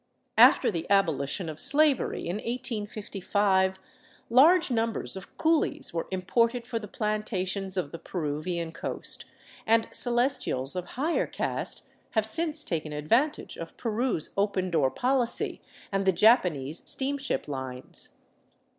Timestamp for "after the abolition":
0.39-1.47